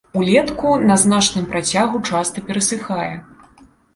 Улетку 0.19 0.69
на 0.91 0.95
значным 1.01 1.45
працягу 1.51 2.01
часта 2.11 2.45
перасыхае. 2.49 3.13